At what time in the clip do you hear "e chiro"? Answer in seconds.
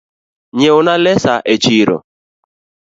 1.53-1.97